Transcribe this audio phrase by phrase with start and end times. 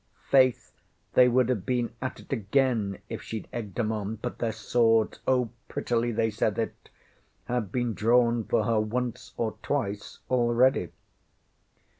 [0.01, 0.71] ŌĆØ Faith,
[1.13, 4.15] they would have been at it again if sheŌĆÖd egged ŌĆśem on!
[4.15, 6.89] but their swords oh, prettily they said it!
[7.45, 10.89] had been drawn for her once or twice already.